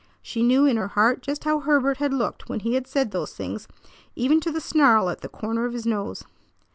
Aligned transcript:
She 0.23 0.41
knew 0.41 0.65
in 0.65 0.77
her 0.77 0.87
heart 0.87 1.21
just 1.21 1.43
how 1.43 1.59
Herbert 1.59 1.97
had 1.97 2.11
looked 2.11 2.49
when 2.49 2.61
he 2.61 2.73
had 2.73 2.87
said 2.87 3.11
those 3.11 3.35
things, 3.35 3.67
even 4.15 4.39
to 4.39 4.49
the 4.51 4.59
snarl 4.59 5.09
at 5.11 5.21
the 5.21 5.29
corner 5.29 5.65
of 5.65 5.73
his 5.73 5.85
nose. 5.85 6.23